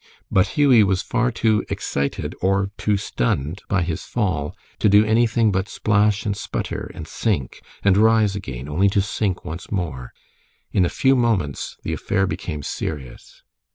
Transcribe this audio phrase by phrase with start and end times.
[0.31, 5.51] But Hughie was far too excited or too stunned by his fall to do anything
[5.51, 10.11] but splash and sputter, and sink, and rise again, only to sink once more.
[10.71, 13.43] In a few moments the affair became serious.